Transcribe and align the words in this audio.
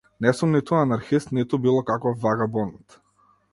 Не 0.25 0.31
сум 0.37 0.49
ниту 0.55 0.77
анархист 0.77 1.31
ниту 1.37 1.59
било 1.65 1.83
каков 1.89 2.19
вагабонт. 2.25 3.01